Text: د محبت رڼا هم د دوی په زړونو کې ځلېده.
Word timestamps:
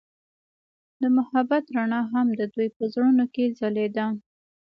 د 1.01 1.03
محبت 1.17 1.63
رڼا 1.75 2.01
هم 2.13 2.27
د 2.39 2.41
دوی 2.53 2.67
په 2.77 2.83
زړونو 2.93 3.23
کې 3.33 3.45
ځلېده. 3.59 4.05